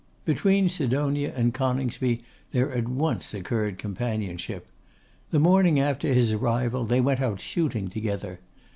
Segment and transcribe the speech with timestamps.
[0.25, 4.65] Between Sidonia and Coningsby there at once occurred companionship.
[5.29, 8.39] The morning after his arrival they went out shooting together.